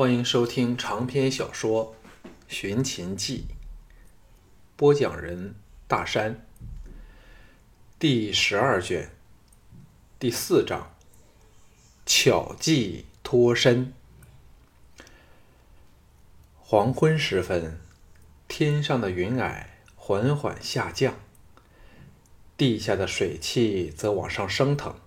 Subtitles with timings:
[0.00, 1.94] 欢迎收听长篇小说
[2.48, 3.44] 《寻秦记》，
[4.74, 5.54] 播讲人
[5.86, 6.46] 大山，
[7.98, 9.10] 第十二卷，
[10.18, 10.94] 第四章，
[12.06, 13.92] 巧计脱身。
[16.58, 17.78] 黄昏时分，
[18.48, 21.14] 天上的云霭缓缓下降，
[22.56, 24.98] 地下的水汽则往上升腾，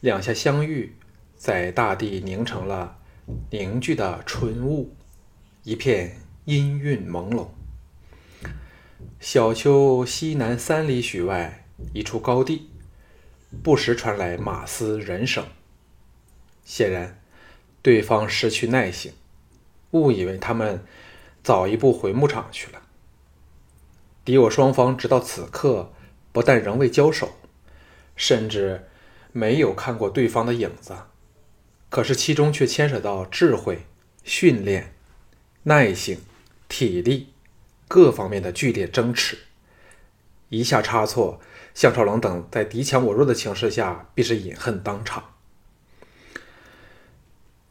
[0.00, 0.96] 两下相遇，
[1.36, 2.98] 在大地凝成了。
[3.50, 4.94] 凝聚的春雾，
[5.62, 7.48] 一片阴韵朦胧。
[9.20, 12.70] 小丘西南三里许外一处高地，
[13.62, 15.46] 不时传来马嘶人声。
[16.64, 17.18] 显然，
[17.80, 19.12] 对方失去耐性，
[19.92, 20.84] 误以为他们
[21.42, 22.82] 早一步回牧场去了。
[24.24, 25.92] 敌我双方直到此刻，
[26.32, 27.32] 不但仍未交手，
[28.16, 28.88] 甚至
[29.32, 30.94] 没有看过对方的影子。
[31.94, 33.86] 可是其中却牵扯到智慧、
[34.24, 34.96] 训练、
[35.62, 36.18] 耐性、
[36.68, 37.28] 体力
[37.86, 39.38] 各方面的剧烈争持。
[40.48, 41.40] 一下差错，
[41.72, 45.36] 项少龙等在敌强我弱的情势下，必是饮恨当场。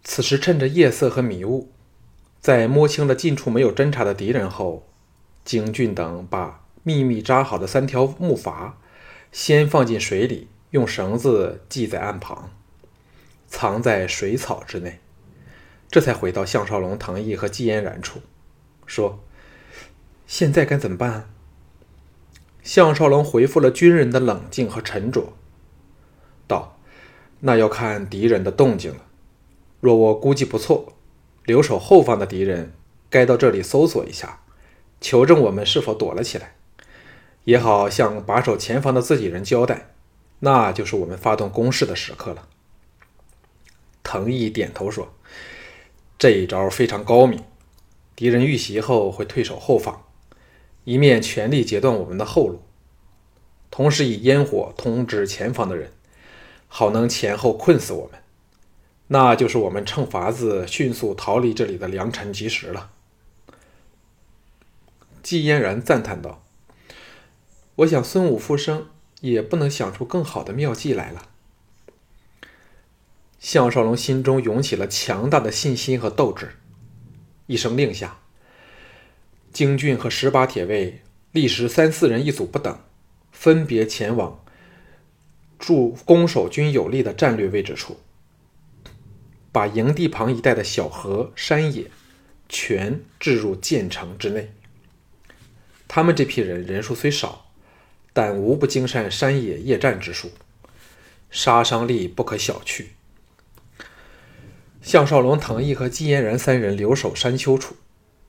[0.05, 1.73] 此时趁着夜色和迷雾，
[2.39, 4.87] 在摸清了近处没有侦察的敌人后，
[5.43, 8.71] 京俊等把秘密扎好的三条木筏
[9.33, 12.49] 先放进水里，用绳子系在岸旁。
[13.55, 14.99] 藏在水草之内，
[15.87, 18.19] 这才回到项少龙、唐毅和季嫣然处，
[18.87, 19.23] 说
[20.25, 21.29] ：“现在该怎么办？”
[22.63, 25.33] 项少龙回复了军人的冷静和沉着，
[26.47, 26.79] 道
[27.41, 29.05] ：“那要看敌人的动静了。
[29.79, 30.93] 若我估计不错，
[31.45, 32.73] 留守后方的敌人
[33.11, 34.39] 该到这里搜索一下，
[34.99, 36.55] 求证我们是否躲了起来，
[37.43, 39.91] 也好向把守前方的自己人交代。
[40.39, 42.47] 那就是我们发动攻势的时刻了。”
[44.03, 45.13] 藤毅点头说
[46.19, 47.43] ：“这一招非常高明，
[48.15, 50.03] 敌人遇袭后会退守后方，
[50.83, 52.61] 一面全力截断我们的后路，
[53.71, 55.92] 同时以烟火通知前方的人，
[56.67, 58.21] 好能前后困死我们。
[59.08, 62.92] 那就是我们趁法子迅速逃离这里的良辰吉时了。”
[65.23, 66.43] 季嫣然赞叹道
[67.77, 68.87] ：“我想孙武复生
[69.21, 71.30] 也不能想出更好的妙计来了。”
[73.43, 76.52] 项少龙心中涌起了强大的信心和斗志，
[77.45, 78.20] 一声令下，
[79.52, 81.02] 京俊和十八铁卫
[81.33, 82.80] 历时三四人一组不等，
[83.33, 84.42] 分别前往
[85.59, 87.99] 驻攻守均有利的战略位置处，
[89.52, 91.92] 把营地旁一带的小河山野
[92.48, 94.54] 全置入建城之内。
[95.89, 97.52] 他们这批人人数虽少，
[98.14, 100.31] 但无不精善山野夜战之术，
[101.30, 102.86] 杀伤力不可小觑。
[104.83, 107.77] 项少龙、唐毅和季嫣然三人留守山丘处，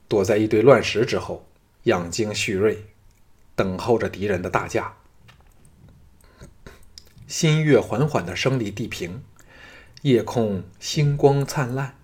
[0.06, 1.44] 躲在一堆乱石之后，
[1.82, 2.86] 养精蓄锐，
[3.56, 4.94] 等候着敌人的大驾。
[7.26, 9.24] 新月缓缓地升离地平，
[10.02, 11.96] 夜空星光灿烂。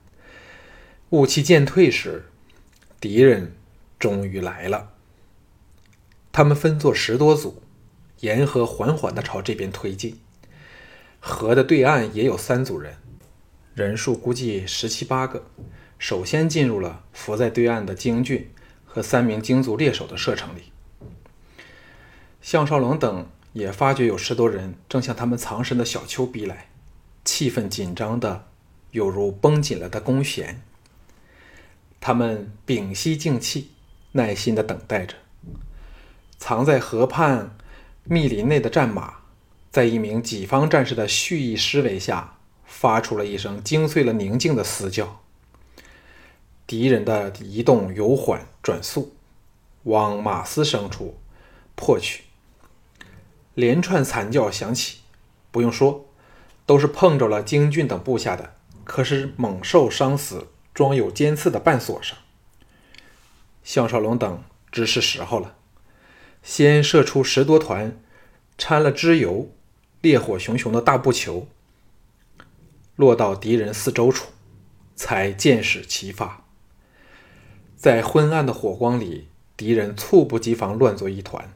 [1.11, 2.25] 雾气渐退时，
[3.01, 3.55] 敌人
[4.01, 4.91] 终于来了。
[6.33, 7.63] 他们分作十多组，
[8.21, 10.19] 沿河缓缓地朝这边推进。
[11.21, 12.97] 河的对岸也有三组人。
[13.75, 15.47] 人数估计十七八个，
[15.99, 18.51] 首先进入了伏在对岸的京俊
[18.85, 20.73] 和三名京族猎手的射程里。
[22.43, 26.69] 项少龙等也发觉有十多人正向他们藏身的小丘逼来，
[27.25, 28.47] 气氛紧张的
[28.91, 30.61] 犹如绷紧了的弓弦。
[32.01, 33.71] 他们屏息静气，
[34.13, 35.15] 耐心的等待着。
[36.39, 37.57] 藏在河畔
[38.05, 39.19] 密林内的战马，
[39.71, 42.39] 在一名己方战士的蓄意施为下。
[42.71, 45.21] 发出了一声惊碎了宁静的嘶叫。
[46.69, 49.13] 敌人的移动由缓转速，
[49.83, 51.19] 往马嘶声处
[51.75, 52.23] 迫去。
[53.55, 55.01] 连串惨叫响起，
[55.51, 56.07] 不用说，
[56.65, 58.55] 都是碰着了京俊等部下的，
[58.85, 62.17] 可是猛兽伤死装有尖刺的半锁上。
[63.65, 65.57] 项少龙等知是时候了，
[66.43, 68.01] 先射出十多团
[68.57, 69.51] 掺了脂油、
[70.01, 71.49] 烈火熊熊的大布球。
[73.01, 74.27] 落到敌人四周处，
[74.95, 76.45] 才箭矢齐发。
[77.75, 81.51] 在昏暗的火光里，敌人猝不及防，乱作一团，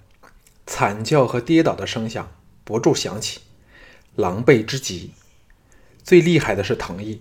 [0.67, 2.32] 惨叫和跌倒的声响
[2.64, 3.43] 不住响起，
[4.17, 5.11] 狼狈之极。
[6.02, 7.20] 最厉害的是藤毅，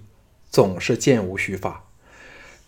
[0.49, 1.83] 总是箭无虚发，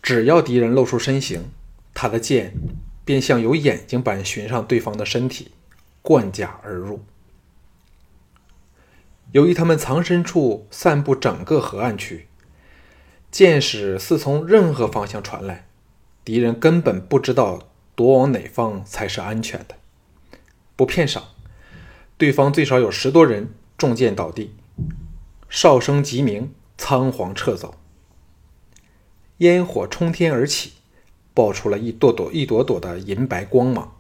[0.02, 1.52] 只要敌人露出身形，
[1.94, 2.54] 他的箭
[3.06, 5.52] 便像有眼睛般寻上对方的身体，
[6.02, 7.00] 贯甲而入。
[9.32, 12.28] 由于他们藏身处散布整个河岸区，
[13.32, 15.68] 箭矢似从任何方向传来，
[16.24, 19.76] 敌人根本不知道躲往哪方才是安全的。
[20.76, 21.36] 不骗少，
[22.18, 24.56] 对方最少有十多人中箭倒地，
[25.50, 27.76] 哨声急鸣，仓皇撤走。
[29.40, 30.74] 烟火冲天而起，
[31.34, 33.98] 爆出了一朵朵、一朵朵的银白光芒。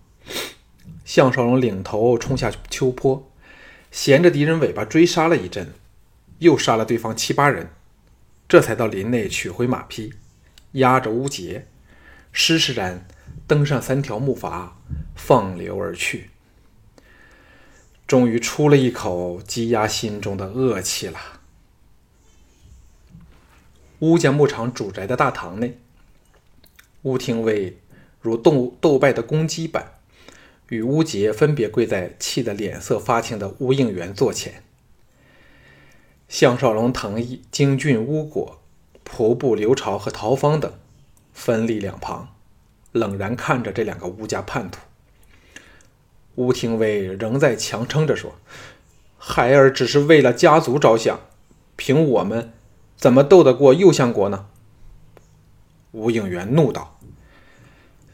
[1.03, 3.29] 项少龙领头冲下秋坡，
[3.95, 5.73] 衔着敌人尾巴追杀了一阵，
[6.39, 7.69] 又杀了对方七八人，
[8.45, 10.13] 这才到林内取回马匹，
[10.73, 11.65] 押着乌杰，
[12.33, 13.07] 施施然
[13.47, 14.71] 登上三条木筏，
[15.15, 16.29] 放流而去。
[18.05, 21.17] 终于出了一口积压心中的恶气了。
[23.99, 25.79] 乌家牧场主宅的大堂内，
[27.03, 27.79] 乌廷尉
[28.19, 29.94] 如斗斗败的公鸡般，
[30.69, 34.63] 与乌杰分别跪在气得脸色发青的乌应元座前。
[36.27, 38.59] 项少龙、藤毅、京俊、乌果、
[39.07, 40.73] 仆部刘朝和陶芳等
[41.33, 42.29] 分立两旁，
[42.91, 44.79] 冷然看着这两个乌家叛徒。
[46.35, 48.35] 乌廷威仍在强撑着说
[49.17, 51.19] ：“孩儿只是为了家族着想，
[51.75, 52.51] 凭我们
[52.97, 54.47] 怎么斗得过右相国呢？”
[55.93, 56.94] 吴应元怒道：“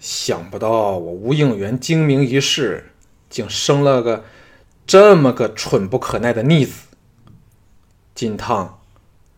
[0.02, 2.92] 想不到我吴应元精明一世，
[3.30, 4.26] 竟生了个
[4.88, 6.88] 这么个蠢不可耐的逆子。
[8.16, 8.82] 金汤，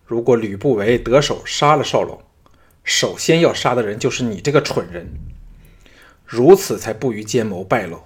[0.06, 2.24] 如果吕不韦得手杀了少龙，
[2.82, 5.10] 首先要杀的人就是你这个蠢人，
[6.26, 8.04] 如此才不于奸谋败露。”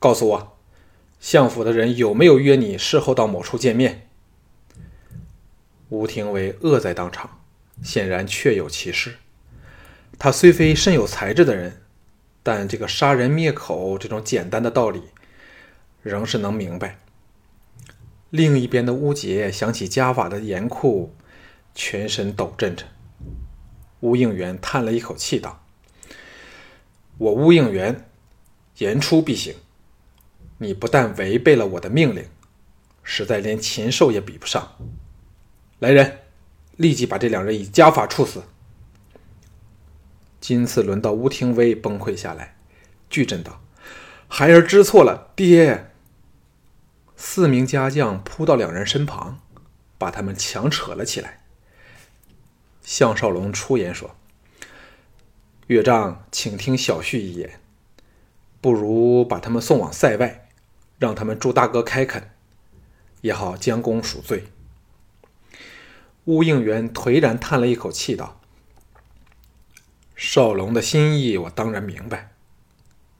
[0.00, 0.58] 告诉我，
[1.20, 4.08] 相府的人有没有约你事后到某处见面？
[5.88, 7.38] 吴廷尉愕在当场，
[7.80, 9.18] 显然确有其事。
[10.18, 11.82] 他虽非甚有才智的人，
[12.42, 15.02] 但这个杀人灭口这种简单的道理，
[16.02, 16.98] 仍是能明白。
[18.30, 21.14] 另一边的乌杰想起家法的严酷，
[21.74, 22.84] 全身抖震着。
[24.00, 25.64] 乌应元叹了一口气道
[27.18, 28.08] ：“我乌应元，
[28.78, 29.54] 言出必行。”
[30.58, 32.24] 你不但违背了我的命令，
[33.02, 34.76] 实在连禽兽也比不上。
[35.80, 36.20] 来人，
[36.76, 38.42] 立即把这两人以家法处死。
[40.46, 42.54] 今次轮到乌廷威崩溃下来，
[43.10, 43.60] 巨震道
[44.30, 45.90] ：“孩儿知错了，爹。”
[47.18, 49.40] 四名家将扑到两人身旁，
[49.98, 51.40] 把他们强扯了起来。
[52.80, 54.14] 项少龙出言说
[55.66, 57.58] ：“岳丈，请听小婿一言，
[58.60, 60.48] 不如把他们送往塞外。”
[61.00, 62.30] 让他们祝大哥开垦，
[63.22, 64.44] 也好将功赎罪。
[66.26, 68.40] 乌应元颓然叹了一口气，道
[70.16, 72.32] ：“少龙的心意我当然明白，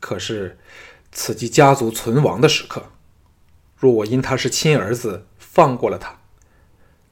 [0.00, 0.58] 可是
[1.12, 2.86] 此即家族存亡的时刻，
[3.76, 6.18] 若我因他是亲儿子放过了他，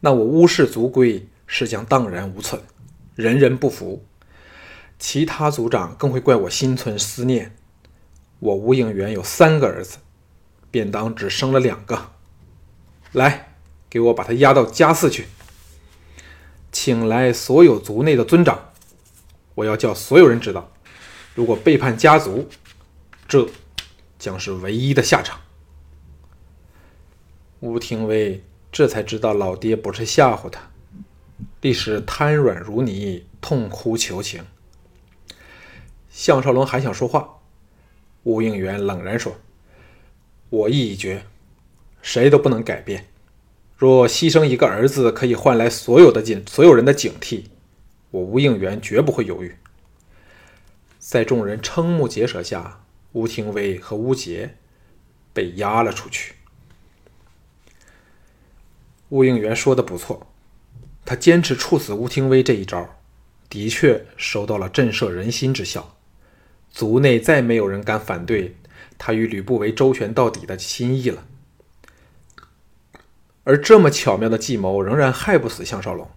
[0.00, 2.60] 那我乌氏族规是将荡然无存，
[3.14, 4.04] 人人不服，
[4.98, 7.54] 其他族长更会怪我心存思念。
[8.40, 9.98] 我吴应元有三个儿子。”
[10.74, 12.10] 便当只生了两个，
[13.12, 13.54] 来，
[13.88, 15.28] 给我把他押到家寺去，
[16.72, 18.72] 请来所有族内的尊长，
[19.54, 20.72] 我要叫所有人知道，
[21.34, 22.48] 如果背叛家族，
[23.28, 23.48] 这
[24.18, 25.40] 将是唯一的下场。
[27.60, 30.70] 吴廷威这才知道老爹不是吓唬他，
[31.60, 34.44] 立时瘫软如泥，痛哭求情。
[36.10, 37.40] 项少龙还想说话，
[38.22, 39.36] 吴应元冷然说。
[40.50, 41.24] 我意已决，
[42.00, 43.06] 谁都不能改变。
[43.76, 47.44] 若牺牲一个儿子可以换来所有的警所有人的警惕，
[48.14, 49.56] 我吴应元绝不会犹豫。
[51.00, 54.54] 在众人瞠目结舌下，吴廷威和吴杰
[55.32, 56.34] 被押了出去。
[59.08, 60.28] 吴应元说的不错，
[61.04, 62.88] 他坚持处死吴廷威这一招，
[63.48, 65.96] 的确收到了震慑人心之效，
[66.70, 68.54] 族内再没有人敢反对。
[68.96, 71.26] 他与吕不韦周旋到底的心意了，
[73.42, 76.08] 而这么巧妙的计谋仍然害不死项少龙，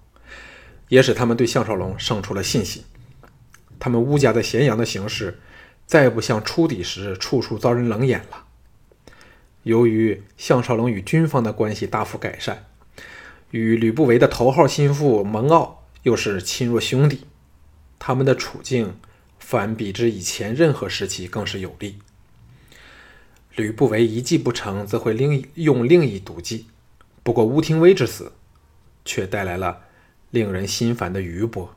[0.89, 2.84] 也使他们对项少龙生出了信心。
[3.79, 5.39] 他们乌家在咸阳的形势，
[5.86, 8.46] 再不像初底时处处遭人冷眼了。
[9.63, 12.65] 由于项少龙与军方的关系大幅改善，
[13.51, 17.25] 与吕不韦的头号心腹蒙骜又是亲若兄弟，
[18.00, 18.98] 他们的处境
[19.39, 22.00] 反比之以前任何时期更是有利。
[23.56, 26.67] 吕不韦一计不成，则会另用另一毒计。
[27.24, 28.32] 不过乌廷威之死，
[29.03, 29.82] 却带来了
[30.29, 31.75] 令人心烦的余波。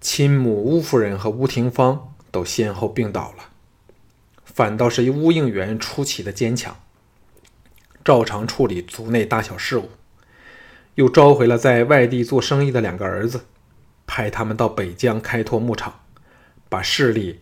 [0.00, 3.50] 亲母乌夫人和乌廷芳都先后病倒了，
[4.44, 6.76] 反倒是乌应元出奇的坚强，
[8.04, 9.90] 照常处理族内大小事务。
[10.94, 13.44] 又召回了在外地做生意的两个儿子，
[14.06, 16.00] 派他们到北疆开拓牧场，
[16.68, 17.40] 把势力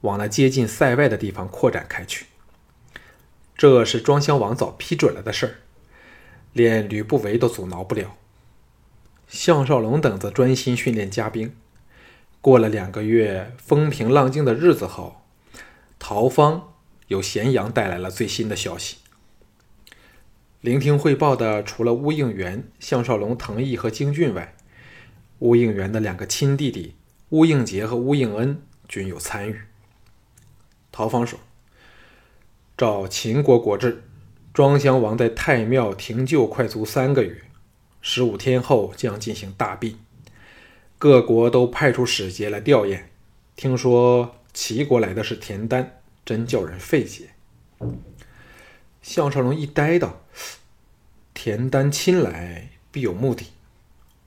[0.00, 2.26] 往那接近塞外的地方扩展开去。
[3.56, 5.54] 这是庄襄王早批准了的事儿，
[6.52, 8.16] 连吕不韦都阻挠不了。
[9.28, 11.54] 项少龙等子专心训练家兵，
[12.40, 15.22] 过了两个月风平浪静的日子后，
[15.98, 16.72] 陶方
[17.08, 18.98] 由咸阳带来了最新的消息。
[20.60, 24.54] 聆听汇报的除了乌应元、项少龙、滕毅和京俊外，
[25.40, 26.94] 乌应元的两个亲弟弟
[27.28, 29.60] 乌应杰和乌应恩均有参与。
[30.90, 31.38] 陶方说
[32.78, 34.02] ：“照秦国国制，
[34.54, 37.42] 庄襄王在太庙停柩快足三个月，
[38.08, 39.98] 十五天后将进行大殡。
[40.96, 43.00] 各国都派出使节来吊唁。
[43.56, 47.30] 听说齐国来的是田丹，真叫人费解。”
[49.02, 50.20] 项少龙一呆道
[51.34, 53.46] ：“田丹亲来必有目的，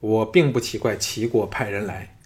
[0.01, 2.17] 我并不奇怪齐国派人来。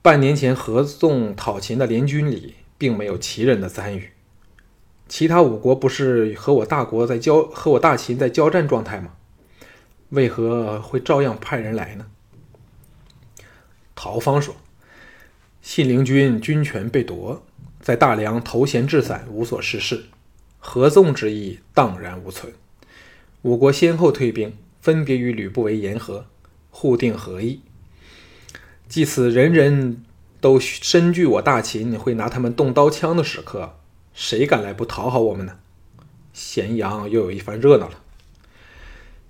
[0.00, 4.12] 半年前合纵讨秦的联军里，并没有齐人的参与。
[5.06, 9.12] 其他五国不是和我大国在交和我大秦在交战状态吗？
[10.10, 12.06] 为何会照样派人来呢？”
[13.94, 14.56] 陶方说
[15.62, 17.42] ：“信陵君军权被夺，
[17.80, 20.06] 在大梁投衔置散，无所事事。”
[20.58, 22.52] 合纵之意荡然无存，
[23.42, 26.26] 五国先后退兵，分别与吕不韦言和，
[26.70, 27.60] 互定和议。
[28.88, 30.04] 即此人人
[30.40, 33.78] 都深惧我大秦会拿他们动刀枪的时刻，
[34.12, 35.60] 谁敢来不讨好我们呢？
[36.32, 38.02] 咸阳又有一番热闹了。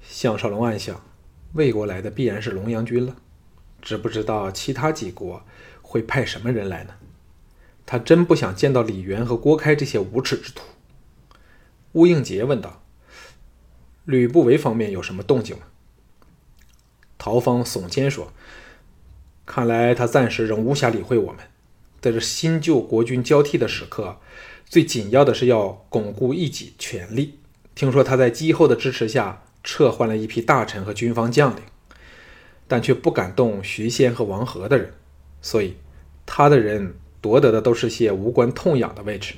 [0.08, 1.02] 项少龙暗想，
[1.52, 3.16] 魏国来的必然是龙阳君了，
[3.82, 5.42] 只不知道其他几国
[5.82, 6.94] 会派什么人来呢？
[7.84, 10.62] 他真不想见到李元和郭开这些无耻之徒。
[11.92, 12.82] 乌应杰问道
[14.04, 15.62] ：“吕不韦方面有什么动静吗？”
[17.16, 18.32] 陶方耸肩说
[19.46, 21.44] ：“看来他暂时仍无暇理会我们。
[22.00, 24.18] 在这新旧国君交替的时刻，
[24.64, 27.38] 最紧要的是要巩固一己权力。
[27.74, 31.62] 听说他在姬后的支持下撤换了一批大臣和军方将领，
[32.68, 34.94] 但却不敢动徐仙和王和的人，
[35.42, 35.74] 所以
[36.24, 39.34] 他的人夺得的都是些无关痛痒的位置。”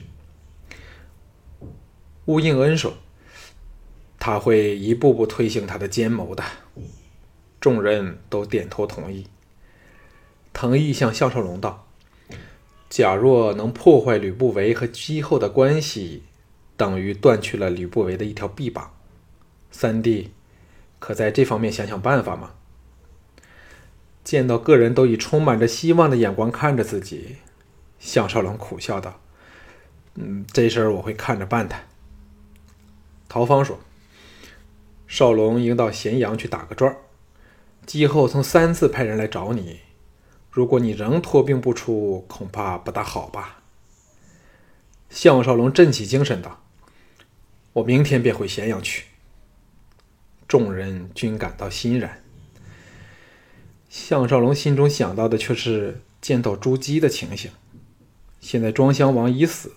[2.27, 2.93] 乌应恩说
[4.21, 6.45] ：“他会一步步推行他的奸谋的。”
[7.59, 9.27] 众人都点头同意。
[10.53, 11.89] 藤毅向项少龙道
[12.91, 16.23] ：“假若能破坏吕不韦和姬后的关系，
[16.77, 18.93] 等于断去了吕不韦的一条臂膀。
[19.71, 20.33] 三弟，
[20.99, 22.55] 可在这方面想想办法吗？”
[24.25, 27.37] 见到个人都以充满着希望的眼光看着自己，
[27.99, 29.21] 项少龙苦笑道
[30.17, 31.75] ：“嗯，这事儿我会看着办的。”
[33.27, 33.79] 陶芳说
[35.09, 36.99] ：“少龙应到咸阳去打个转儿。
[37.87, 39.81] 姬后曾三次派人来找你，
[40.51, 43.63] 如果你仍托病不出，恐怕不大好吧？”
[45.09, 46.63] 项少龙振起精神道
[47.73, 49.05] ：“我明天便回咸阳去。”
[50.49, 52.23] 众人均感到欣然。
[53.89, 57.51] 项少龙心中想到的却是见到朱姬的情形。
[58.41, 59.73] 现在庄襄王已死。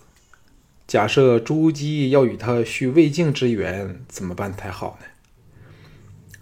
[0.86, 5.06] 假设朱姬要与他续未竟之缘，怎么办才好呢？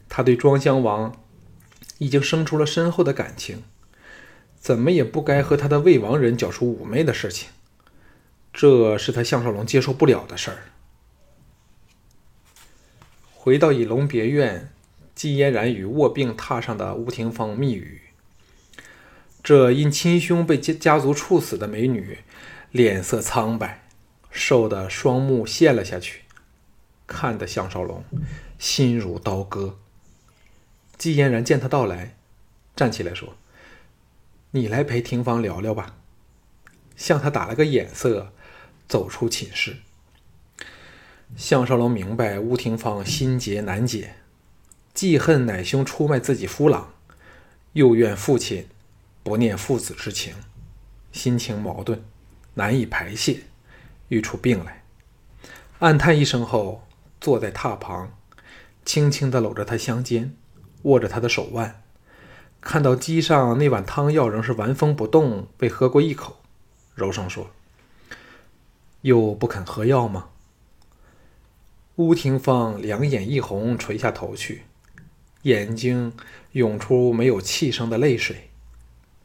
[0.08, 1.14] 他对庄襄王
[1.98, 3.62] 已经生出了深厚的感情，
[4.58, 7.48] 怎么也不该和他的魏王人搅出妩媚的事情，
[8.52, 10.58] 这是他项少龙接受不了的事儿。
[13.42, 14.70] 回到以龙别院，
[15.14, 18.02] 季嫣然与卧病榻上的吴廷芳密语。
[19.42, 22.18] 这因亲兄被家家族处死的美女，
[22.70, 23.86] 脸色苍白。
[24.30, 26.24] 瘦的双目陷了下去，
[27.06, 28.04] 看得项少龙
[28.58, 29.78] 心如刀割。
[30.98, 32.18] 季嫣然见他到来，
[32.76, 33.38] 站起来说
[34.52, 35.96] ：“你来陪廷芳聊聊吧。”
[36.94, 38.34] 向他打了个眼色，
[38.86, 39.76] 走出寝室。
[41.36, 44.16] 项少龙明白乌廷芳心结难解，
[44.92, 46.92] 既恨奶兄出卖自己夫郎，
[47.72, 48.66] 又怨父亲
[49.22, 50.34] 不念父子之情，
[51.12, 52.02] 心情矛盾，
[52.54, 53.42] 难以排泄。
[54.08, 54.82] 欲出病来，
[55.78, 56.84] 暗叹一声后，
[57.20, 58.12] 坐在榻旁，
[58.84, 60.34] 轻轻地搂着他香肩，
[60.82, 61.80] 握着他的手腕，
[62.60, 66.40] 看到机上那碗汤药仍是完封不动，未喝过一口，
[66.96, 67.50] 柔声说
[69.02, 70.30] ：“又不肯喝药吗？”
[72.00, 74.62] 乌廷芳两眼一红，垂下头去，
[75.42, 76.14] 眼睛
[76.52, 78.48] 涌出没有气声的泪水，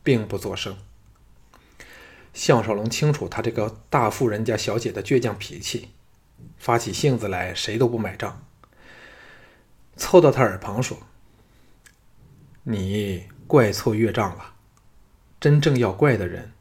[0.04, 0.76] 并不作声。
[2.34, 5.88] 项少龙清楚他这个大富人家小姐的倔强脾气，
[6.58, 8.46] 发起性子来谁都不买账。
[9.96, 10.98] 凑到他耳旁说
[12.64, 14.56] ：“你怪错岳丈了。
[15.40, 16.52] 真正要怪的人，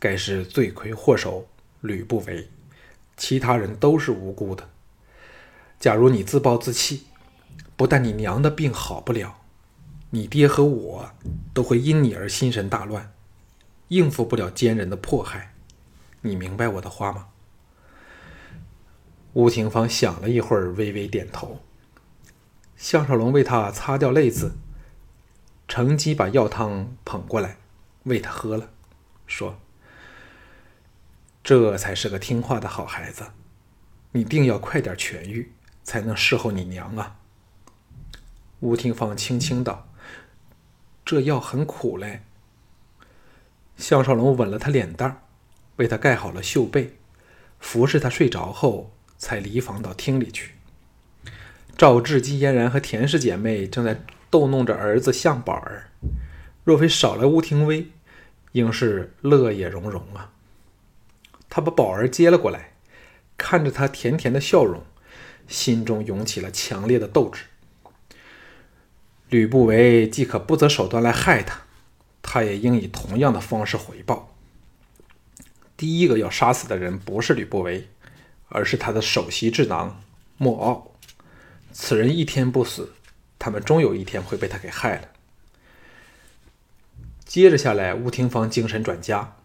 [0.00, 1.46] 该是罪魁祸首
[1.80, 2.48] 吕不韦，
[3.16, 4.68] 其他人都是无辜的。
[5.82, 7.06] 假如你自暴自弃，
[7.76, 9.40] 不但你娘的病好不了，
[10.10, 11.10] 你爹和我
[11.52, 13.12] 都会因你而心神大乱，
[13.88, 15.56] 应付不了奸人的迫害。
[16.20, 17.26] 你明白我的话吗？
[19.32, 21.60] 吴廷芳想了一会儿，微微点头。
[22.76, 24.52] 项少龙为他擦掉泪渍，
[25.66, 27.56] 乘机把药汤捧过来，
[28.04, 28.70] 喂他喝了，
[29.26, 29.58] 说
[31.42, 33.32] ：“这才是个听话的好孩子，
[34.12, 35.50] 你定要快点痊愈，
[35.84, 37.16] 才能侍候你娘啊。”
[38.60, 39.88] 吴廷芳轻轻道
[41.04, 42.22] ：“这药很苦嘞。”
[43.76, 45.16] 项少龙吻了他脸蛋儿，
[45.76, 46.96] 为他盖好了袖被，
[47.58, 48.92] 服侍他睡着后。
[49.22, 50.54] 才离房到厅里去。
[51.78, 55.92] 赵志、金嫣然和田氏姐妹正在逗弄着儿子向宝儿，
[56.64, 57.86] 若非少了吴廷威，
[58.50, 60.32] 应是乐也融融啊。
[61.48, 62.72] 他把宝儿接了过来，
[63.38, 64.82] 看着他甜甜的笑容，
[65.48, 67.44] 心中涌起了强烈的斗志。
[69.28, 71.62] 吕不韦既可不择手段来害他，
[72.22, 74.34] 他也应以同样的方式回报。
[75.76, 77.88] 第一个要杀死的人不是吕不韦。
[78.54, 80.02] 而是他的首席智囊
[80.36, 80.92] 莫傲，
[81.72, 82.92] 此人一天不死，
[83.38, 85.08] 他们终有一天会被他给害了。
[87.24, 89.36] 接着下来，吴廷芳精神转佳，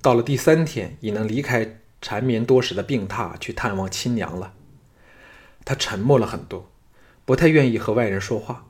[0.00, 4.54] 到了第三天，已能离开缠绵多时的病榻去探望亲娘了。
[5.68, 6.70] 他沉默了很多，
[7.26, 8.64] 不太愿意和外人说话，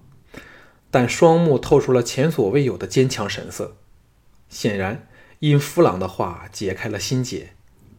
[0.91, 3.77] 但双目透出了前所未有的坚强神色，
[4.49, 5.07] 显然
[5.39, 7.53] 因夫郎的话解开了心结。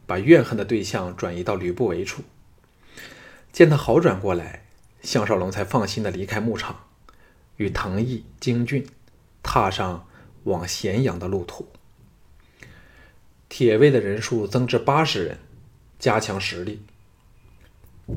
[0.06, 2.24] 把怨恨的对象转移到吕不韦处。
[3.52, 4.66] 见他好转过来，
[5.02, 6.80] 项少龙才放心的离开牧场，
[7.58, 8.84] 与藤毅、京俊
[9.40, 10.08] 踏上
[10.42, 11.68] 往咸阳的路途。
[13.48, 15.38] 铁卫的人数增至八十人，
[16.00, 16.82] 加强实力。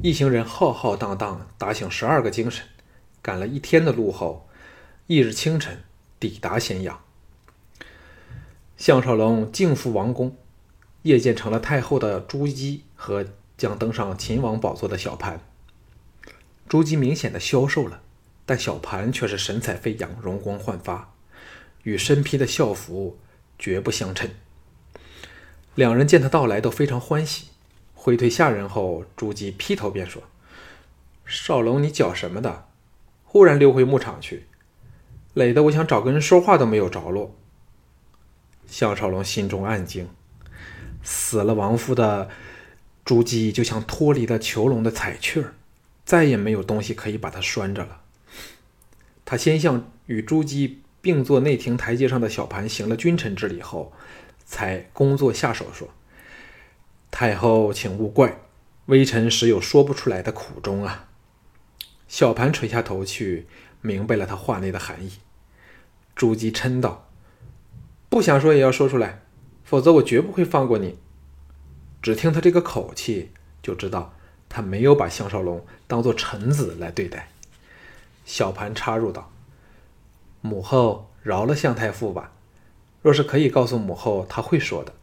[0.01, 2.65] 一行人浩浩荡荡打醒十二个精神，
[3.21, 4.47] 赶了一天的路后，
[5.07, 5.83] 翌日清晨
[6.19, 7.01] 抵达咸阳。
[8.75, 10.35] 项少龙敬赴王宫。
[11.03, 13.25] 夜间成了太后的朱姬和
[13.57, 15.41] 将登上秦王宝座的小盘。
[16.69, 18.01] 朱姬明显的消瘦了，
[18.45, 21.13] 但小盘却是神采飞扬、容光焕发，
[21.83, 23.19] 与身披的校服
[23.59, 24.29] 绝不相称。
[25.75, 27.47] 两人见他到来都非常欢喜，
[28.03, 30.21] 挥退下人后，朱姬劈头便说
[31.25, 32.67] ：“少龙，你搅什么的？
[33.23, 34.45] 忽然溜回牧场去，
[35.33, 37.33] 累得我想找个人说话都没有着落。”
[38.67, 40.09] 项少龙心中暗惊。
[41.01, 42.27] 死了亡夫的
[43.05, 45.45] 朱姬，就像脱离了囚笼的彩雀
[46.03, 48.01] 再也没有东西可以把它拴着了。
[49.23, 53.93] 他先向与朱姬并坐内廷台阶上的小盘行了君臣之礼后，
[54.43, 55.87] 才工作下手说
[57.15, 58.39] ：“太后，请勿怪，
[58.87, 61.09] 微臣实有说不出来的苦衷啊。”
[62.09, 63.45] 小盘垂下头去，
[63.81, 65.11] 明白了他话内的含义。
[66.15, 67.07] 朱姬嗔道
[68.09, 69.21] ：“不想说也要说出来。”
[69.63, 70.97] 否则我绝不会放过你。
[72.01, 74.15] 只听他这个口气，就知道
[74.49, 77.29] 他没有把项少龙当做臣子来对待。
[78.25, 79.31] 小盘插入道
[80.41, 82.31] ：“母后饶了向太傅吧，
[83.03, 84.93] 若是可以告诉母后，他会说的。”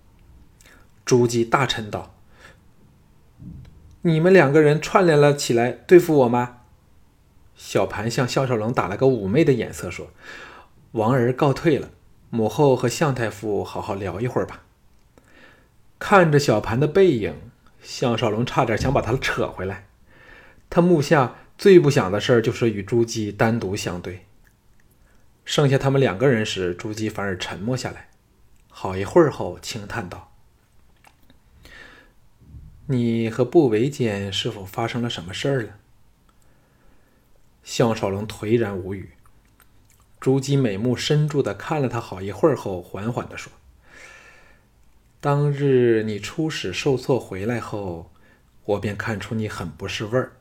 [1.04, 2.14] 朱姬大嗔道
[4.02, 6.58] ：“你们两个人串联了起来对付我吗？”
[7.56, 10.10] 小盘向项少龙打了个妩媚的眼色，说
[10.92, 11.90] ：“王儿告退了。”
[12.32, 14.62] 母后和向太傅好好聊一会儿吧。
[15.98, 17.34] 看着小盘的背影，
[17.82, 19.88] 项少龙差点想把他扯回来。
[20.70, 24.26] 他目下最不想的事儿就是与朱姬单独相对。
[25.44, 28.10] 剩下他们两个人时，朱姬反而沉默下来，
[28.68, 30.29] 好一会儿后轻叹道
[32.90, 35.78] ：“你和不韦间是否发生了什么事儿了？”
[37.62, 39.10] 项少龙颓然无语。
[40.18, 43.52] 朱姬美目深注的看了他好一会儿后，缓缓的说
[45.20, 48.10] ：“当日你出使受挫回来后，
[48.64, 50.32] 我便看出你很不是味儿，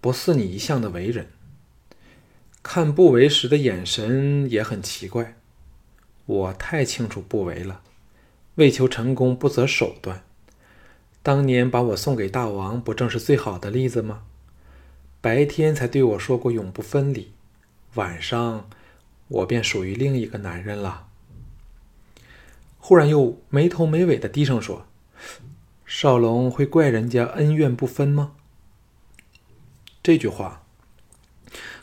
[0.00, 1.28] 不似你一向的为人。
[2.64, 5.36] 看不为时的眼神也很奇怪。
[6.26, 7.82] 我太清楚不为了，
[8.56, 10.24] 为求成功不择手段。
[11.24, 14.24] 当年把我送给大王，不正是最好的例子吗？
[15.22, 17.32] 白天才对我说过永不分离。”
[17.96, 18.68] 晚上，
[19.28, 21.06] 我便属于另一个男人了。
[22.78, 24.84] 忽然又没头没尾的低声说
[25.86, 28.32] ：“少龙会怪人家恩怨不分吗？”
[30.04, 30.66] 这句话，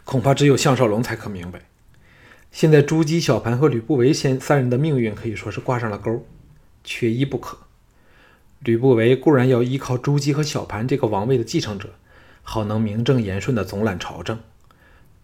[0.03, 1.63] 恐怕只有项少龙才可明白。
[2.51, 6.23] 现在朱姬、小盘和吕不韦先三人的命运可以说是挂上了钩，
[6.83, 7.57] 缺一不可。
[8.63, 11.89] 吕不韦固然要依靠朱姬和小盘这个王位的继承者，
[12.43, 14.39] 好能名正言顺地总揽朝政，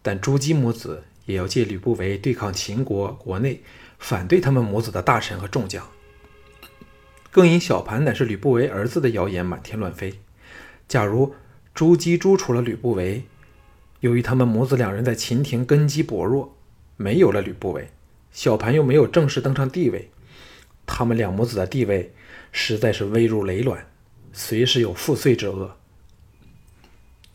[0.01, 3.61] 但朱姬母子也要借吕不韦对抗秦国国内
[3.99, 5.87] 反对他们母子的大臣和众将。
[7.29, 10.19] 更因小盘乃是吕不韦儿子的谣言满天乱飞。
[10.87, 11.35] 假如
[11.75, 13.23] 朱姬诛除了吕不韦，
[13.99, 16.55] 由于他们母子两人在秦庭根基薄弱。
[16.99, 17.91] 没有了吕不韦，
[18.31, 20.09] 小盘又没有正式登上帝位，
[20.87, 22.11] 他们两母子的地位
[22.51, 23.87] 实在是危如累卵，
[24.31, 25.77] 随时有覆碎之恶。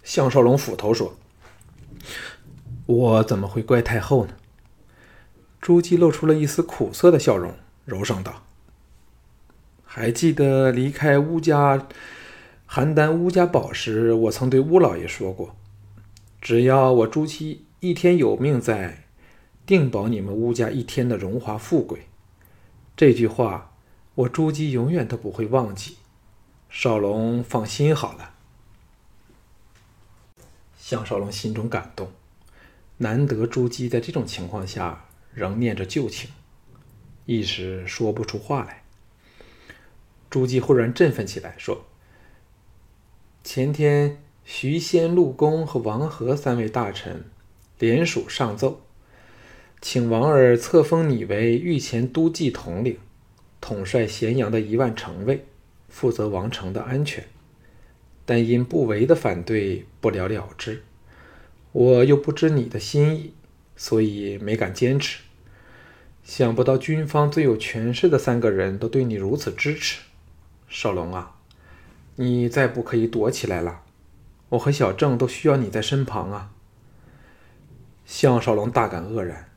[0.02, 1.16] 项少龙斧头说
[2.86, 4.34] ：“我怎么会怪太后呢？”
[5.60, 8.42] 朱姬露出了一丝苦涩的笑容，柔声道
[9.84, 11.86] ：“还记得离开乌家
[12.68, 15.54] 邯郸乌家堡时，我曾对乌老爷说过，
[16.40, 18.98] 只要我朱姬一天有命在。”
[19.64, 22.08] 定保你们乌家一天的荣华富贵，
[22.96, 23.71] 这句话
[24.14, 25.96] 我朱姬永远都不会忘记。
[26.68, 28.34] 少龙放心好了。
[30.78, 32.10] 项少龙心中感动，
[32.98, 36.30] 难得朱姬在这种情况下仍念着旧情，
[37.26, 38.82] 一时说不出话来。
[40.28, 41.84] 朱姬忽然振奋起来，说
[43.44, 47.24] ：“前天徐仙、陆公和王和三位大臣
[47.78, 48.82] 联署上奏。”
[49.80, 52.98] 请王儿册封你为御前都记统领，
[53.62, 55.46] 统帅咸阳的一万城卫，
[55.88, 57.24] 负责王城的安全。
[58.26, 60.82] 但因不韦的反对，不了了之。
[61.70, 63.32] 我又不知你的心意，
[63.76, 65.22] 所以没敢坚持。
[66.22, 70.02] 想不到军方最有权势的三个人都对你如此支持，
[70.68, 71.36] 少龙啊，
[72.16, 73.82] 你再不可以躲起来了。
[74.50, 76.50] 我和小郑都需要你在身旁啊。
[78.04, 79.51] 项少龙大感愕然。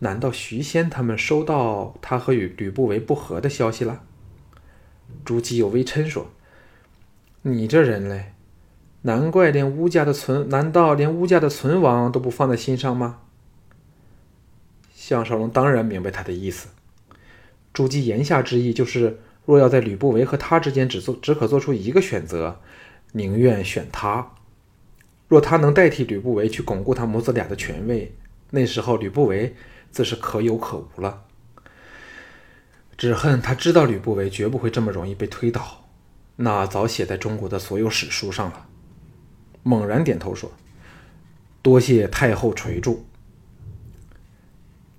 [0.00, 4.04] 难道徐仙他们收到他和与吕不韦不和的消息了？
[5.24, 6.30] 朱姬有微嗔说
[7.42, 8.32] ：“你这人嘞，
[9.02, 10.48] 难怪连乌家的存……
[10.48, 13.20] 难道连乌家的存亡都不放在心上吗？”
[14.94, 16.68] 项少龙当然明白他的意思。
[17.72, 22.60] 朱姬言下之意就是，若要在吕不韦和他之间只做只可做出一个选择，
[23.12, 24.34] 宁愿选他。
[25.26, 28.14] 若他能代替吕不韦去巩固他母子俩的权位，
[28.50, 29.56] 那时候吕不韦。
[29.90, 31.24] 自是可有可无了。
[32.96, 35.84] 只恨他知道吕不韦绝不会这么容易被推倒，
[36.36, 38.66] 那早写在中国的所有史书上了。
[39.62, 40.50] 猛然点头说
[41.62, 43.06] ：“多谢太后垂注。”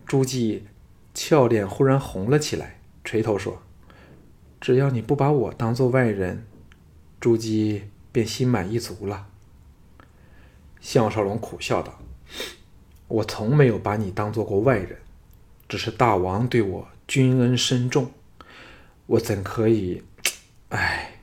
[0.07, 0.65] 朱姬
[1.13, 3.61] 俏脸忽然红了起来，垂头说
[4.61, 6.45] ：“只要你不把我当做外人，
[7.19, 9.27] 朱姬便心满意足了。”
[10.79, 11.99] 项少龙苦笑道。
[13.09, 14.97] 我从没有把你当做过外人，
[15.67, 18.11] 只是大王对我君恩深重，
[19.05, 20.03] 我怎可以？
[20.69, 21.15] 唉。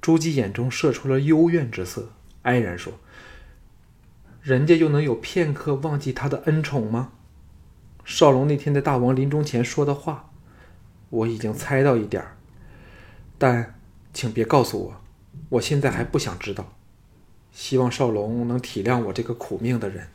[0.00, 2.10] 朱姬眼中射出了幽怨之色，
[2.42, 2.92] 哀然说
[4.42, 7.12] ：“人家又能有片刻忘记他的恩宠吗？”
[8.04, 10.30] 少龙那天在大王临终前说的话，
[11.08, 12.36] 我已经猜到一点儿，
[13.38, 13.74] 但
[14.12, 15.00] 请别告诉我，
[15.48, 16.74] 我现在还不想知道。
[17.50, 20.06] 希望少龙能体谅我这个苦命的人。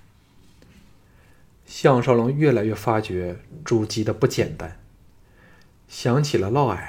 [1.69, 4.79] 项少龙越来越发觉朱姬的不简单，
[5.87, 6.79] 想起了嫪毐，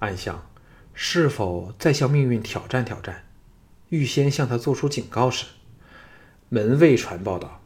[0.00, 0.46] 暗想：
[0.92, 3.24] 是否再向命运挑战挑战？
[3.88, 5.46] 预先向他做出警告时，
[6.50, 7.62] 门卫传报道：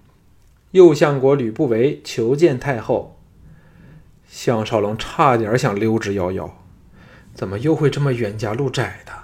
[0.70, 3.20] 右相国吕不韦求见太后。
[4.28, 6.48] 项少龙差点想溜之夭夭，
[7.34, 9.23] 怎么又会这么冤家路窄的？